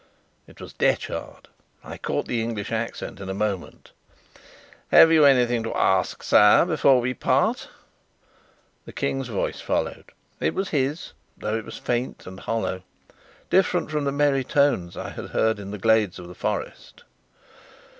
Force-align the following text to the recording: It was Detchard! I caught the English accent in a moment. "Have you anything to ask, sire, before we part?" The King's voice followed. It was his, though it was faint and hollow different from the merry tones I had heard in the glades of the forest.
It 0.47 0.59
was 0.59 0.73
Detchard! 0.73 1.47
I 1.83 1.99
caught 1.99 2.25
the 2.25 2.41
English 2.41 2.71
accent 2.71 3.19
in 3.19 3.29
a 3.29 3.35
moment. 3.35 3.91
"Have 4.87 5.11
you 5.11 5.25
anything 5.25 5.61
to 5.61 5.75
ask, 5.75 6.23
sire, 6.23 6.65
before 6.65 6.99
we 6.99 7.13
part?" 7.13 7.67
The 8.85 8.93
King's 8.93 9.27
voice 9.27 9.61
followed. 9.61 10.05
It 10.39 10.55
was 10.55 10.69
his, 10.69 11.13
though 11.37 11.55
it 11.55 11.65
was 11.65 11.77
faint 11.77 12.25
and 12.25 12.39
hollow 12.39 12.81
different 13.51 13.91
from 13.91 14.05
the 14.05 14.11
merry 14.11 14.43
tones 14.43 14.97
I 14.97 15.09
had 15.11 15.27
heard 15.27 15.59
in 15.59 15.69
the 15.69 15.77
glades 15.77 16.17
of 16.17 16.27
the 16.27 16.33
forest. 16.33 17.03